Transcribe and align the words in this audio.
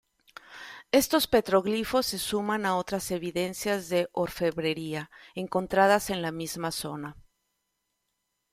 Estos 0.91 1.27
petroglifos 1.27 2.07
se 2.07 2.17
suman 2.17 2.65
a 2.65 2.75
otras 2.75 3.11
evidencias 3.11 3.87
de 3.89 4.09
"orfebrería" 4.13 5.11
encontradas 5.35 6.09
en 6.09 6.23
la 6.23 6.31
misma 6.31 6.71
zona. 6.71 7.15